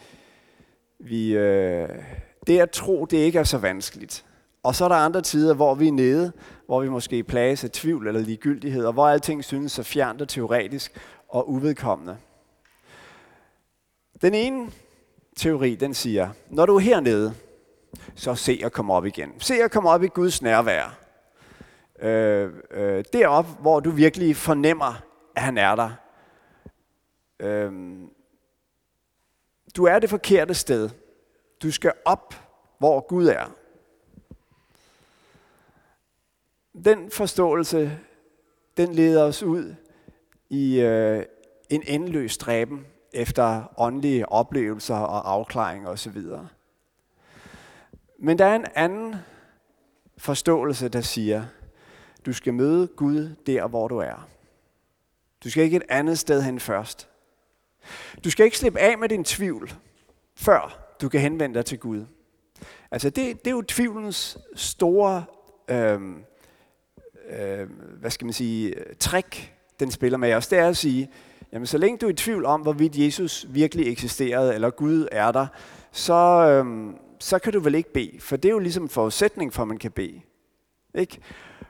vi 0.98 1.36
øh, 1.36 1.88
det 2.46 2.60
at 2.60 2.70
tro, 2.70 3.04
det 3.04 3.16
ikke 3.16 3.38
er 3.38 3.44
så 3.44 3.58
vanskeligt. 3.58 4.24
Og 4.62 4.74
så 4.74 4.84
er 4.84 4.88
der 4.88 4.96
andre 4.96 5.22
tider, 5.22 5.54
hvor 5.54 5.74
vi 5.74 5.88
er 5.88 5.92
nede, 5.92 6.32
hvor 6.66 6.80
vi 6.80 6.88
måske 6.88 7.22
plages 7.22 7.64
af 7.64 7.70
tvivl 7.70 8.06
eller 8.06 8.20
ligegyldighed, 8.20 8.84
og 8.84 8.92
hvor 8.92 9.08
alting 9.08 9.44
synes 9.44 9.72
så 9.72 9.82
fjernt 9.82 10.22
og 10.22 10.28
teoretisk 10.28 11.00
og 11.28 11.50
uvedkommende. 11.50 12.16
Den 14.22 14.34
ene 14.34 14.70
teori, 15.36 15.74
den 15.74 15.94
siger, 15.94 16.28
når 16.50 16.66
du 16.66 16.76
er 16.76 16.80
hernede, 16.80 17.34
så 18.14 18.34
se 18.34 18.60
at 18.64 18.72
komme 18.72 18.94
op 18.94 19.06
igen. 19.06 19.32
Se 19.38 19.54
at 19.54 19.70
komme 19.70 19.90
op 19.90 20.02
i 20.02 20.08
Guds 20.08 20.42
nærvær. 20.42 20.98
Øh, 22.02 22.52
øh, 22.70 23.04
derop, 23.12 23.46
hvor 23.60 23.80
du 23.80 23.90
virkelig 23.90 24.36
fornemmer, 24.36 25.02
at 25.36 25.42
han 25.42 25.58
er 25.58 25.74
der. 25.74 25.90
Øh, 27.40 27.72
du 29.76 29.84
er 29.84 29.98
det 29.98 30.10
forkerte 30.10 30.54
sted. 30.54 30.90
Du 31.62 31.70
skal 31.70 31.92
op, 32.04 32.34
hvor 32.78 33.00
Gud 33.00 33.26
er. 33.26 33.50
Den 36.84 37.10
forståelse, 37.10 37.98
den 38.76 38.94
leder 38.94 39.24
os 39.24 39.42
ud 39.42 39.74
i 40.48 40.80
øh, 40.80 41.24
en 41.70 41.82
endeløs 41.86 42.32
stræben 42.32 42.86
efter 43.12 43.72
åndelige 43.76 44.28
oplevelser 44.28 44.96
og 44.96 45.32
afklaring 45.32 45.88
osv. 45.88 46.22
Men 48.18 48.38
der 48.38 48.44
er 48.44 48.56
en 48.56 48.66
anden 48.74 49.16
forståelse, 50.18 50.88
der 50.88 51.00
siger, 51.00 51.44
du 52.26 52.32
skal 52.32 52.54
møde 52.54 52.86
Gud 52.86 53.34
der, 53.46 53.66
hvor 53.66 53.88
du 53.88 53.98
er. 53.98 54.28
Du 55.44 55.50
skal 55.50 55.64
ikke 55.64 55.76
et 55.76 55.82
andet 55.88 56.18
sted 56.18 56.42
hen 56.42 56.60
først. 56.60 57.08
Du 58.24 58.30
skal 58.30 58.44
ikke 58.44 58.58
slippe 58.58 58.78
af 58.80 58.98
med 58.98 59.08
din 59.08 59.24
tvivl, 59.24 59.74
før 60.34 60.85
du 61.00 61.08
kan 61.08 61.20
henvende 61.20 61.54
dig 61.54 61.64
til 61.64 61.78
Gud. 61.78 62.04
Altså 62.90 63.10
det, 63.10 63.44
det 63.44 63.46
er 63.46 63.54
jo 63.54 63.62
tvivlens 63.62 64.38
store, 64.54 65.24
øh, 65.68 66.00
øh, 67.30 67.68
hvad 68.00 68.10
skal 68.10 68.24
man 68.24 68.32
sige, 68.32 68.74
trick, 69.00 69.52
den 69.80 69.90
spiller 69.90 70.18
med 70.18 70.34
os. 70.34 70.46
Det 70.46 70.58
er 70.58 70.68
at 70.68 70.76
sige, 70.76 71.10
jamen 71.52 71.66
så 71.66 71.78
længe 71.78 71.98
du 71.98 72.06
er 72.06 72.10
i 72.10 72.14
tvivl 72.14 72.44
om, 72.44 72.60
hvorvidt 72.60 72.96
Jesus 72.96 73.46
virkelig 73.48 73.92
eksisterede, 73.92 74.54
eller 74.54 74.70
Gud 74.70 75.08
er 75.12 75.32
der, 75.32 75.46
så, 75.92 76.14
øh, 76.14 76.94
så 77.20 77.38
kan 77.38 77.52
du 77.52 77.60
vel 77.60 77.74
ikke 77.74 77.92
bede. 77.92 78.20
For 78.20 78.36
det 78.36 78.48
er 78.48 78.52
jo 78.52 78.58
ligesom 78.58 78.82
en 78.82 78.88
forudsætning 78.88 79.52
for, 79.52 79.62
at 79.62 79.68
man 79.68 79.78
kan 79.78 79.90
bede. 79.90 80.20
Ikke? 80.94 81.18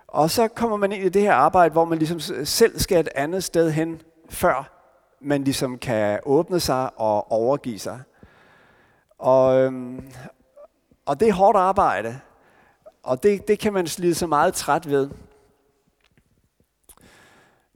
Og 0.06 0.30
så 0.30 0.48
kommer 0.48 0.76
man 0.76 0.92
ind 0.92 1.04
i 1.04 1.08
det 1.08 1.22
her 1.22 1.32
arbejde, 1.32 1.72
hvor 1.72 1.84
man 1.84 1.98
ligesom 1.98 2.20
selv 2.44 2.78
skal 2.78 3.00
et 3.00 3.08
andet 3.14 3.44
sted 3.44 3.70
hen, 3.70 4.02
før 4.30 4.72
man 5.20 5.44
ligesom 5.44 5.78
kan 5.78 6.20
åbne 6.26 6.60
sig 6.60 7.00
og 7.00 7.32
overgive 7.32 7.78
sig. 7.78 8.00
Og, 9.18 9.60
øhm, 9.60 10.12
og 11.06 11.20
det 11.20 11.28
er 11.28 11.32
hårdt 11.32 11.58
arbejde, 11.58 12.20
og 13.02 13.22
det, 13.22 13.48
det 13.48 13.58
kan 13.58 13.72
man 13.72 13.86
slide 13.86 14.14
så 14.14 14.26
meget 14.26 14.54
træt 14.54 14.90
ved. 14.90 15.10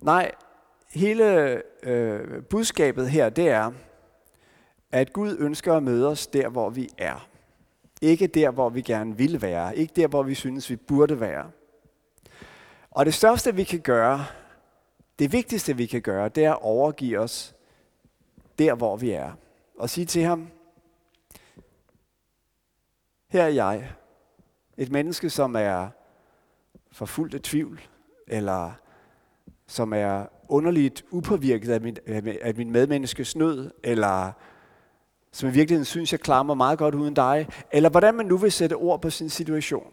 Nej, 0.03 0.33
hele 0.91 1.63
øh, 1.83 2.43
budskabet 2.43 3.11
her, 3.11 3.29
det 3.29 3.49
er, 3.49 3.73
at 4.93 5.13
Gud 5.13 5.37
ønsker 5.39 5.75
at 5.75 5.83
møde 5.83 6.09
os 6.09 6.27
der, 6.27 6.49
hvor 6.49 6.71
vi 6.71 6.89
er. 6.99 7.29
Ikke 8.03 8.27
der, 8.27 8.51
hvor 8.51 8.69
vi 8.69 8.83
gerne 8.83 9.17
vil 9.17 9.43
være. 9.43 9.77
Ikke 9.77 9.93
der, 9.97 10.09
hvor 10.09 10.23
vi 10.23 10.35
synes, 10.35 10.71
vi 10.71 10.77
burde 10.77 11.21
være. 11.21 11.51
Og 12.91 13.07
det 13.07 13.15
største, 13.15 13.55
vi 13.55 13.65
kan 13.65 13.81
gøre, 13.81 14.27
det 15.19 15.33
vigtigste, 15.33 15.77
vi 15.77 15.87
kan 15.87 16.03
gøre, 16.03 16.29
det 16.29 16.45
er 16.45 16.53
at 16.53 16.63
overgive 16.63 17.19
os 17.19 17.55
der, 18.59 18.75
hvor 18.75 18.97
vi 18.97 19.11
er. 19.11 19.33
Og 19.79 19.91
sige 19.91 20.05
til 20.05 20.23
ham, 20.23 20.49
her 23.31 23.43
er 23.43 23.49
jeg, 23.49 23.93
et 24.77 24.91
menneske, 24.91 25.31
som 25.31 25.57
er 25.57 25.89
forfulgt 26.93 27.35
af 27.35 27.41
tvivl, 27.41 27.81
eller 28.27 28.73
som 29.67 29.93
er 29.93 30.27
underligt 30.49 31.05
upåvirket 31.11 31.71
af 31.71 31.81
min, 31.81 31.97
af 32.43 32.55
min 32.55 32.71
medmenneskes 32.71 33.37
nød, 33.37 33.71
eller 33.85 34.33
som 35.33 35.49
i 35.49 35.53
virkeligheden 35.53 35.85
synes, 35.85 36.13
jeg 36.13 36.21
klarer 36.21 36.43
mig 36.43 36.57
meget 36.57 36.79
godt 36.79 36.95
uden 36.95 37.15
dig, 37.15 37.49
eller 37.73 37.91
hvordan 37.91 38.15
man 38.15 38.27
nu 38.27 38.37
vil 38.37 38.53
sætte 38.53 38.75
ord 38.75 39.03
på 39.03 39.11
sin 39.11 39.29
situation. 39.29 39.93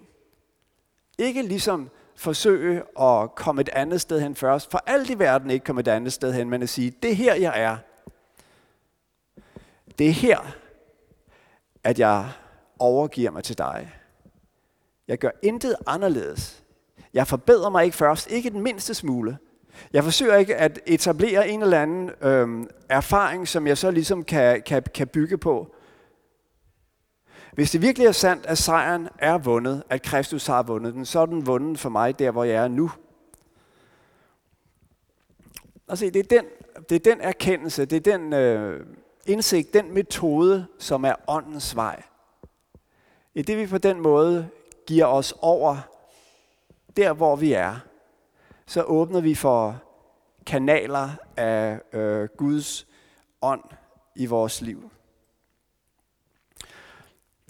Ikke 1.18 1.42
ligesom 1.42 1.90
forsøge 2.16 2.84
at 3.00 3.36
komme 3.36 3.62
et 3.62 3.70
andet 3.70 4.02
sted 4.02 4.22
hen 4.22 4.36
først. 4.36 4.72
For 4.72 4.84
alt 4.86 5.10
i 5.10 5.20
verden 5.20 5.52
ikke 5.52 5.66
komme 5.66 5.82
et 5.82 5.88
andet 5.88 6.14
sted 6.14 6.34
hen, 6.34 6.50
men 6.50 6.64
at 6.64 6.70
sige, 6.70 6.94
det 7.04 7.12
er 7.12 7.16
her, 7.16 7.36
jeg 7.36 7.62
er. 7.62 7.78
Det 10.00 10.08
er 10.08 10.12
her, 10.12 10.56
at 11.84 12.00
jeg 12.00 12.32
overgiver 12.80 13.32
mig 13.32 13.44
til 13.44 13.58
dig. 13.58 13.94
Jeg 15.08 15.18
gør 15.18 15.30
intet 15.42 15.76
anderledes. 15.88 16.64
Jeg 17.14 17.28
forbedrer 17.28 17.70
mig 17.70 17.86
ikke 17.86 17.98
først, 17.98 18.32
ikke 18.32 18.50
den 18.50 18.62
mindste 18.62 18.94
smule. 18.94 19.38
Jeg 19.94 20.04
forsøger 20.04 20.36
ikke 20.36 20.56
at 20.56 20.80
etablere 20.86 21.50
en 21.50 21.64
eller 21.64 21.82
anden 21.82 22.12
øhm, 22.22 22.70
erfaring, 22.90 23.48
som 23.48 23.68
jeg 23.68 23.78
så 23.78 23.92
ligesom 23.92 24.24
kan, 24.24 24.62
kan, 24.62 24.84
kan 24.94 25.08
bygge 25.08 25.38
på. 25.38 25.76
Hvis 27.54 27.72
det 27.72 27.82
virkelig 27.82 28.08
er 28.08 28.12
sandt, 28.12 28.46
at 28.46 28.58
sejren 28.58 29.10
er 29.20 29.38
vundet, 29.38 29.84
at 29.90 30.02
Kristus 30.02 30.48
har 30.48 30.64
vundet 30.64 30.94
den, 30.94 31.06
så 31.06 31.20
er 31.20 31.26
den 31.26 31.46
vundet 31.48 31.80
for 31.80 31.90
mig 31.90 32.20
der, 32.20 32.32
hvor 32.32 32.44
jeg 32.44 32.64
er 32.64 32.68
nu. 32.68 32.92
Og 35.88 35.98
se, 35.98 36.12
det 36.12 36.20
er 36.20 36.42
den, 36.42 36.46
det 36.90 36.96
er 36.96 37.16
den 37.16 37.22
erkendelse, 37.22 37.86
det 37.86 38.08
er 38.08 38.18
den 38.18 38.34
øh, 38.34 38.86
indsigt, 39.26 39.74
den 39.74 39.94
metode, 39.94 40.66
som 40.80 41.04
er 41.04 41.14
åndens 41.28 41.76
vej. 41.76 42.04
I 43.38 43.42
det 43.42 43.58
vi 43.58 43.68
på 43.68 43.78
den 43.78 44.02
måde 44.02 44.50
giver 44.88 45.06
os 45.06 45.34
over 45.42 45.78
der, 46.96 47.14
hvor 47.14 47.36
vi 47.36 47.54
er, 47.54 47.76
så 48.66 48.84
åbner 48.84 49.22
vi 49.22 49.36
for 49.36 49.82
kanaler 50.46 51.10
af 51.36 51.80
øh, 51.94 52.30
Guds 52.38 52.88
ånd 53.42 53.64
i 54.16 54.26
vores 54.26 54.62
liv. 54.62 54.92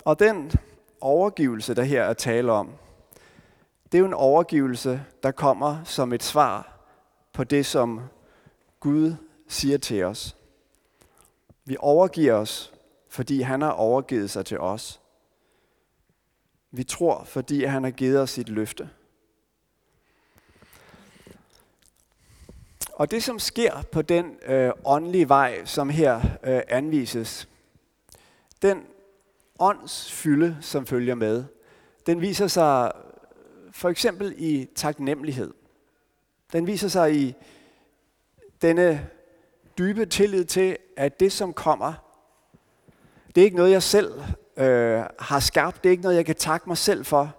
Og 0.06 0.20
den 0.20 0.52
overgivelse, 1.02 1.74
der 1.74 1.84
her 1.84 2.04
er 2.04 2.14
tale 2.14 2.52
om, 2.52 2.74
det 3.92 3.98
er 3.98 4.00
jo 4.00 4.06
en 4.06 4.14
overgivelse, 4.14 5.04
der 5.24 5.32
kommer 5.32 5.84
som 5.84 6.14
et 6.14 6.24
svar 6.24 6.80
på 7.34 7.44
det, 7.44 7.66
som 7.66 8.02
Gud 8.80 9.16
siger 9.48 9.78
til 9.78 10.04
os. 10.04 10.38
Vi 11.66 11.78
overgiver 11.80 12.34
os, 12.34 12.74
fordi 13.10 13.42
han 13.42 13.62
har 13.62 13.72
overgivet 13.72 14.30
sig 14.30 14.46
til 14.46 14.60
os. 14.60 15.02
Vi 16.72 16.84
tror, 16.84 17.24
fordi 17.24 17.64
han 17.64 17.84
har 17.84 17.92
givet 17.92 18.20
os 18.20 18.30
sit 18.30 18.50
løfte. 18.50 18.90
Og 22.94 23.12
det, 23.12 23.24
som 23.24 23.40
sker 23.40 23.82
på 23.92 24.02
den 24.02 24.38
øh, 24.46 24.72
åndelige 24.86 25.30
vej, 25.30 25.66
som 25.66 25.90
her 25.90 26.22
øh, 26.44 26.62
anvises, 26.68 27.48
den 28.62 28.86
åndsfylde, 29.60 30.58
som 30.62 30.86
følger 30.86 31.16
med, 31.16 31.44
den 32.06 32.22
viser 32.22 32.48
sig 32.48 32.92
for 33.72 33.90
eksempel 33.90 34.34
i 34.38 34.68
taknemmelighed. 34.76 35.54
Den 36.54 36.68
viser 36.68 36.88
sig 36.88 37.16
i 37.16 37.36
denne 38.62 39.10
dybe 39.78 40.06
tillid 40.06 40.46
til, 40.46 40.78
at 40.98 41.20
det, 41.20 41.32
som 41.32 41.54
kommer, 41.54 41.94
det 43.36 43.42
er 43.42 43.46
ikke 43.46 43.58
noget, 43.58 43.72
jeg 43.72 43.84
selv 43.84 44.22
øh, 44.58 45.04
har 45.20 45.40
skabt. 45.40 45.84
Det 45.84 45.90
er 45.90 45.92
ikke 45.92 46.04
noget, 46.04 46.16
jeg 46.16 46.26
kan 46.26 46.36
takke 46.36 46.70
mig 46.70 46.78
selv 46.78 47.06
for. 47.06 47.36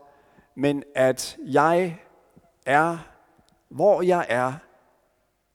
Men 0.54 0.82
at 0.94 1.36
jeg 1.46 1.98
er, 2.66 2.98
hvor 3.68 4.02
jeg 4.02 4.26
er, 4.28 4.52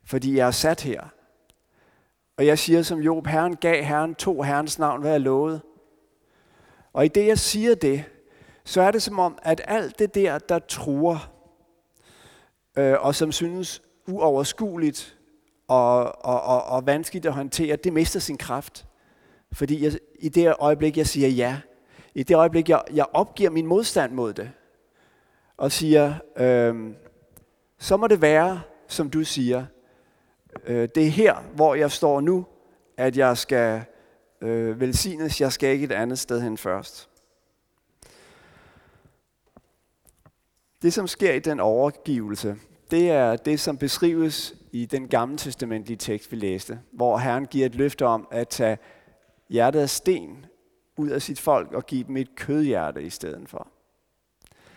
fordi 0.06 0.38
jeg 0.38 0.48
er 0.48 0.52
sat 0.52 0.82
her. 0.82 1.04
Og 2.38 2.46
jeg 2.46 2.60
siger 2.60 2.82
som 2.82 3.00
Job, 3.00 3.28
Herren 3.28 3.56
gav 3.56 3.84
Herren 3.84 4.16
to 4.16 4.42
Herrens 4.42 4.80
navn, 4.80 5.02
hvad 5.02 5.12
jeg 5.12 5.22
lovede. 5.22 5.62
Og 6.94 7.06
i 7.06 7.08
det, 7.08 7.28
jeg 7.28 7.40
siger 7.40 7.76
det, 7.76 8.04
så 8.64 8.82
er 8.82 8.92
det 8.92 9.02
som 9.02 9.20
om, 9.20 9.38
at 9.44 9.62
alt 9.68 10.00
det 10.00 10.16
der, 10.16 10.38
der 10.38 10.60
truer, 10.60 11.32
øh, 12.78 12.96
og 13.00 13.16
som 13.16 13.32
synes 13.32 13.82
uoverskueligt 14.08 15.18
og, 15.68 16.26
og, 16.26 16.42
og, 16.42 16.64
og 16.64 16.86
vanskeligt 16.86 17.26
at 17.26 17.34
håndtere, 17.34 17.76
det 17.76 17.94
mister 17.94 18.20
sin 18.20 18.38
kraft. 18.38 18.86
Fordi 19.54 19.84
jeg, 19.84 19.94
i 20.20 20.30
det 20.30 20.56
øjeblik, 20.60 20.98
jeg 20.98 21.08
siger 21.08 21.28
ja, 21.28 21.58
i 22.16 22.24
det 22.24 22.36
øjeblik, 22.36 22.70
jeg, 22.70 22.82
jeg 22.94 23.06
opgiver 23.14 23.50
min 23.50 23.66
modstand 23.66 24.12
mod 24.12 24.34
det, 24.34 24.52
og 25.58 25.72
siger, 25.72 26.14
øh, 26.38 26.94
så 27.78 27.98
må 27.98 28.08
det 28.08 28.22
være, 28.22 28.62
som 28.88 29.10
du 29.10 29.24
siger, 29.24 29.66
øh, 30.66 30.90
det 30.96 31.06
er 31.06 31.10
her, 31.10 31.36
hvor 31.56 31.76
jeg 31.76 31.92
står 31.92 32.22
nu, 32.22 32.46
at 32.98 33.18
jeg 33.18 33.38
skal 33.38 33.84
øh, 34.42 34.80
velsignes. 34.80 35.42
Jeg 35.42 35.52
skal 35.52 35.70
ikke 35.70 35.86
et 35.86 35.92
andet 35.92 36.20
sted 36.20 36.42
hen 36.42 36.58
først. 36.58 37.10
Det, 40.82 40.94
som 40.94 41.08
sker 41.08 41.34
i 41.34 41.40
den 41.40 41.60
overgivelse, 41.60 42.56
det 42.92 43.12
er 43.12 43.36
det, 43.36 43.60
som 43.60 43.78
beskrives 43.78 44.56
i 44.72 44.86
den 44.86 45.08
gamle 45.08 45.38
testamentlige 45.38 45.98
tekst, 45.98 46.32
vi 46.32 46.38
læste, 46.38 46.80
hvor 46.92 47.18
Herren 47.18 47.46
giver 47.46 47.66
et 47.66 47.76
løfte 47.76 48.06
om 48.06 48.28
at 48.32 48.48
tage 48.48 48.78
hjertet 49.50 49.80
af 49.80 49.90
sten 49.90 50.46
ud 50.98 51.10
af 51.10 51.22
sit 51.22 51.40
folk 51.40 51.74
og 51.74 51.86
give 51.86 52.04
dem 52.04 52.18
et 52.18 52.36
kødhjerte 52.36 53.04
i 53.04 53.10
stedet 53.10 53.50
for. 53.50 53.68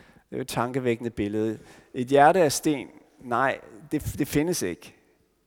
Det 0.05 0.31
er 0.31 0.37
jo 0.37 0.41
et 0.41 0.47
tankevækkende 0.47 1.09
billede. 1.09 1.59
Et 1.93 2.07
hjerte 2.07 2.39
af 2.39 2.51
sten, 2.51 2.87
nej, 3.19 3.59
det, 3.91 4.15
det 4.17 4.27
findes 4.27 4.61
ikke. 4.61 4.95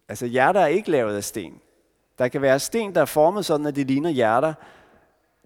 Altså 0.08 0.26
hjerter 0.26 0.60
er 0.60 0.66
ikke 0.66 0.90
lavet 0.90 1.16
af 1.16 1.24
sten. 1.24 1.60
Der 2.18 2.28
kan 2.28 2.42
være 2.42 2.58
sten, 2.58 2.94
der 2.94 3.00
er 3.00 3.04
formet 3.04 3.46
sådan, 3.46 3.66
at 3.66 3.76
det 3.76 3.86
ligner 3.86 4.10
hjerter. 4.10 4.54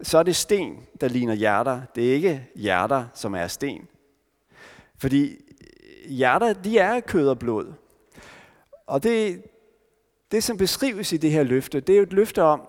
Så 0.02 0.18
er 0.18 0.22
det 0.22 0.36
sten, 0.36 0.86
der 1.00 1.08
ligner 1.08 1.34
hjerter. 1.34 1.82
Det 1.94 2.08
er 2.10 2.14
ikke 2.14 2.48
hjerter, 2.54 3.06
som 3.14 3.34
er 3.34 3.46
sten. 3.46 3.88
Fordi 4.98 5.36
hjerter, 6.08 6.52
de 6.52 6.78
er 6.78 7.00
kød 7.00 7.28
og 7.28 7.38
blod. 7.38 7.72
Og 8.86 9.02
det, 9.02 9.42
det, 10.30 10.44
som 10.44 10.56
beskrives 10.56 11.12
i 11.12 11.16
det 11.16 11.30
her 11.30 11.42
løfte, 11.42 11.80
det 11.80 11.92
er 11.92 11.96
jo 11.96 12.02
et 12.02 12.12
løfte 12.12 12.42
om, 12.42 12.62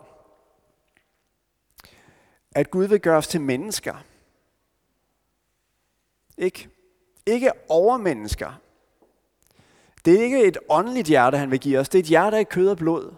at 2.55 2.71
Gud 2.71 2.85
vil 2.85 2.99
gøre 2.99 3.17
os 3.17 3.27
til 3.27 3.41
mennesker. 3.41 3.95
Ikke, 6.37 6.69
ikke 7.25 7.51
overmennesker. 7.69 8.61
Det 10.05 10.19
er 10.19 10.23
ikke 10.23 10.43
et 10.43 10.57
åndeligt 10.69 11.07
hjerte, 11.07 11.37
han 11.37 11.51
vil 11.51 11.59
give 11.59 11.79
os. 11.79 11.89
Det 11.89 11.99
er 11.99 12.03
et 12.03 12.09
hjerte 12.09 12.37
af 12.37 12.49
kød 12.49 12.69
og 12.69 12.77
blod. 12.77 13.13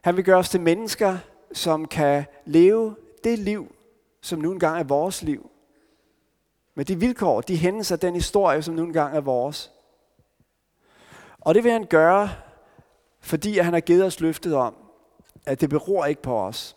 Han 0.00 0.16
vil 0.16 0.24
gøre 0.24 0.38
os 0.38 0.48
til 0.48 0.60
mennesker, 0.60 1.18
som 1.52 1.88
kan 1.88 2.24
leve 2.44 2.96
det 3.24 3.38
liv, 3.38 3.74
som 4.20 4.38
nu 4.38 4.52
engang 4.52 4.78
er 4.78 4.84
vores 4.84 5.22
liv. 5.22 5.50
Med 6.74 6.84
de 6.84 7.00
vilkår, 7.00 7.40
de 7.40 7.56
hændelser, 7.56 7.96
den 7.96 8.14
historie, 8.14 8.62
som 8.62 8.74
nu 8.74 8.84
engang 8.84 9.16
er 9.16 9.20
vores. 9.20 9.72
Og 11.40 11.54
det 11.54 11.64
vil 11.64 11.72
han 11.72 11.86
gøre, 11.86 12.30
fordi 13.20 13.58
han 13.58 13.72
har 13.72 13.80
givet 13.80 14.04
os 14.04 14.20
løftet 14.20 14.54
om, 14.54 14.74
at 15.46 15.60
det 15.60 15.70
beror 15.70 16.06
ikke 16.06 16.22
på 16.22 16.40
os. 16.40 16.76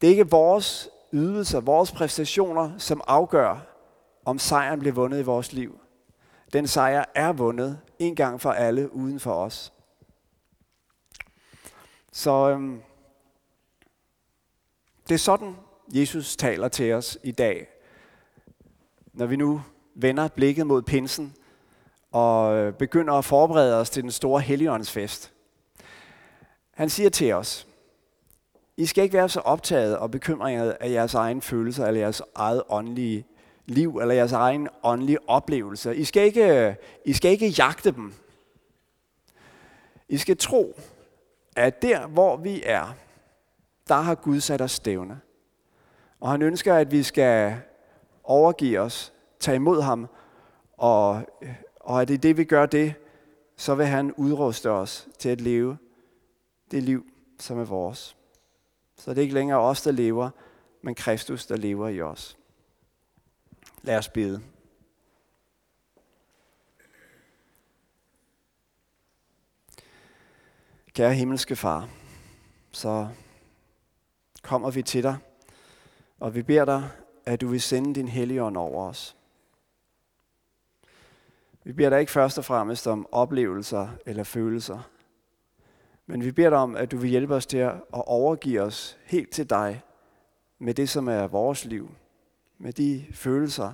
Det 0.00 0.06
er 0.06 0.10
ikke 0.10 0.30
vores 0.30 0.88
ydelser, 1.12 1.60
vores 1.60 1.92
præstationer, 1.92 2.78
som 2.78 3.00
afgør, 3.06 3.66
om 4.24 4.38
sejren 4.38 4.80
bliver 4.80 4.94
vundet 4.94 5.20
i 5.20 5.22
vores 5.22 5.52
liv. 5.52 5.80
Den 6.52 6.66
sejr 6.66 7.04
er 7.14 7.32
vundet 7.32 7.80
en 7.98 8.16
gang 8.16 8.40
for 8.40 8.52
alle 8.52 8.92
uden 8.92 9.20
for 9.20 9.34
os. 9.34 9.72
Så 12.12 12.30
øhm, 12.50 12.82
det 15.08 15.14
er 15.14 15.18
sådan, 15.18 15.56
Jesus 15.88 16.36
taler 16.36 16.68
til 16.68 16.92
os 16.92 17.18
i 17.22 17.32
dag. 17.32 17.68
Når 19.12 19.26
vi 19.26 19.36
nu 19.36 19.62
vender 19.94 20.28
blikket 20.28 20.66
mod 20.66 20.82
pinsen 20.82 21.34
og 22.12 22.56
øh, 22.56 22.72
begynder 22.72 23.14
at 23.14 23.24
forberede 23.24 23.80
os 23.80 23.90
til 23.90 24.02
den 24.02 24.10
store 24.10 24.40
helligåndsfest. 24.40 25.32
Han 26.70 26.90
siger 26.90 27.10
til 27.10 27.32
os, 27.32 27.66
i 28.76 28.86
skal 28.86 29.04
ikke 29.04 29.16
være 29.16 29.28
så 29.28 29.40
optaget 29.40 29.98
og 29.98 30.10
bekymret 30.10 30.76
af 30.80 30.90
jeres 30.90 31.14
egen 31.14 31.42
følelser 31.42 31.86
eller 31.86 32.00
jeres 32.00 32.22
eget 32.34 32.62
åndelige 32.68 33.26
liv 33.66 33.98
eller 33.98 34.14
jeres 34.14 34.32
egen 34.32 34.68
åndelige 34.82 35.28
oplevelser. 35.28 35.90
I 35.90 36.04
skal 36.04 36.22
ikke, 36.22 36.76
I 37.04 37.12
skal 37.12 37.30
ikke 37.30 37.48
jagte 37.48 37.90
dem. 37.90 38.14
I 40.08 40.16
skal 40.16 40.36
tro, 40.36 40.80
at 41.56 41.82
der, 41.82 42.06
hvor 42.06 42.36
vi 42.36 42.62
er, 42.64 42.94
der 43.88 43.94
har 43.94 44.14
Gud 44.14 44.40
sat 44.40 44.60
os 44.60 44.72
stævne. 44.72 45.20
Og 46.20 46.30
han 46.30 46.42
ønsker, 46.42 46.74
at 46.74 46.92
vi 46.92 47.02
skal 47.02 47.56
overgive 48.24 48.80
os, 48.80 49.12
tage 49.40 49.56
imod 49.56 49.82
ham, 49.82 50.06
og, 50.76 51.22
og 51.80 52.02
at 52.02 52.08
det 52.08 52.22
det, 52.22 52.36
vi 52.36 52.44
gør 52.44 52.66
det, 52.66 52.94
så 53.56 53.74
vil 53.74 53.86
han 53.86 54.12
udruste 54.12 54.70
os 54.70 55.08
til 55.18 55.28
at 55.28 55.40
leve 55.40 55.78
det 56.70 56.82
liv, 56.82 57.06
som 57.38 57.58
er 57.58 57.64
vores. 57.64 58.16
Så 58.96 59.10
det 59.10 59.18
er 59.18 59.22
ikke 59.22 59.34
længere 59.34 59.60
os, 59.60 59.82
der 59.82 59.90
lever, 59.90 60.30
men 60.82 60.94
Kristus, 60.94 61.46
der 61.46 61.56
lever 61.56 61.88
i 61.88 62.00
os. 62.00 62.38
Lad 63.82 63.98
os 63.98 64.08
bede. 64.08 64.42
Kære 70.92 71.14
himmelske 71.14 71.56
far, 71.56 71.88
så 72.72 73.08
kommer 74.42 74.70
vi 74.70 74.82
til 74.82 75.02
dig, 75.02 75.16
og 76.20 76.34
vi 76.34 76.42
beder 76.42 76.64
dig, 76.64 76.90
at 77.24 77.40
du 77.40 77.48
vil 77.48 77.60
sende 77.60 77.94
din 77.94 78.08
hellige 78.08 78.42
ånd 78.42 78.56
over 78.56 78.88
os. 78.88 79.16
Vi 81.64 81.72
beder 81.72 81.90
dig 81.90 82.00
ikke 82.00 82.12
først 82.12 82.38
og 82.38 82.44
fremmest 82.44 82.86
om 82.86 83.06
oplevelser 83.12 83.88
eller 84.06 84.24
følelser, 84.24 84.90
men 86.06 86.24
vi 86.24 86.32
beder 86.32 86.50
dig 86.50 86.58
om, 86.58 86.76
at 86.76 86.90
du 86.90 86.96
vil 86.96 87.10
hjælpe 87.10 87.34
os 87.34 87.46
til 87.46 87.58
at 87.58 87.80
overgive 87.90 88.60
os 88.60 88.98
helt 89.04 89.30
til 89.30 89.50
dig 89.50 89.82
med 90.58 90.74
det, 90.74 90.88
som 90.88 91.08
er 91.08 91.26
vores 91.26 91.64
liv, 91.64 91.90
med 92.58 92.72
de 92.72 93.06
følelser, 93.12 93.72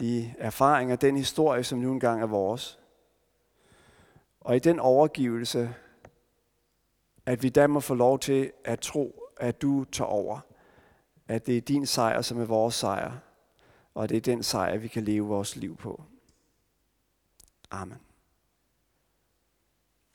de 0.00 0.34
erfaringer, 0.38 0.96
den 0.96 1.16
historie, 1.16 1.64
som 1.64 1.78
nu 1.78 1.92
engang 1.92 2.22
er 2.22 2.26
vores. 2.26 2.78
Og 4.40 4.56
i 4.56 4.58
den 4.58 4.80
overgivelse, 4.80 5.74
at 7.26 7.42
vi 7.42 7.48
da 7.48 7.66
må 7.66 7.80
få 7.80 7.94
lov 7.94 8.18
til 8.18 8.52
at 8.64 8.80
tro, 8.80 9.22
at 9.36 9.62
du 9.62 9.84
tager 9.84 10.08
over. 10.08 10.40
At 11.28 11.46
det 11.46 11.56
er 11.56 11.60
din 11.60 11.86
sejr, 11.86 12.22
som 12.22 12.40
er 12.40 12.44
vores 12.44 12.74
sejr. 12.74 13.12
Og 13.94 14.08
det 14.08 14.16
er 14.16 14.20
den 14.20 14.42
sejr, 14.42 14.78
vi 14.78 14.88
kan 14.88 15.04
leve 15.04 15.26
vores 15.26 15.56
liv 15.56 15.76
på. 15.76 16.02
Amen. 17.70 17.98